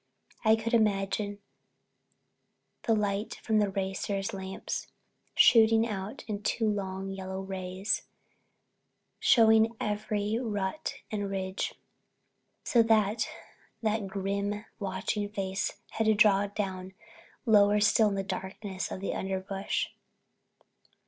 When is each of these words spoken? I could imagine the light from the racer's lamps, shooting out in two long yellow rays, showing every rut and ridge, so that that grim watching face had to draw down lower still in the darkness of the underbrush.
I 0.43 0.55
could 0.55 0.73
imagine 0.73 1.37
the 2.87 2.95
light 2.95 3.35
from 3.43 3.59
the 3.59 3.69
racer's 3.69 4.33
lamps, 4.33 4.87
shooting 5.35 5.87
out 5.87 6.23
in 6.27 6.41
two 6.41 6.67
long 6.67 7.11
yellow 7.11 7.39
rays, 7.41 8.01
showing 9.19 9.75
every 9.79 10.39
rut 10.39 10.95
and 11.11 11.29
ridge, 11.29 11.75
so 12.63 12.81
that 12.81 13.29
that 13.83 14.07
grim 14.07 14.65
watching 14.79 15.29
face 15.29 15.77
had 15.91 16.05
to 16.05 16.15
draw 16.15 16.47
down 16.47 16.95
lower 17.45 17.79
still 17.79 18.09
in 18.09 18.15
the 18.15 18.23
darkness 18.23 18.89
of 18.89 19.01
the 19.01 19.13
underbrush. 19.13 19.93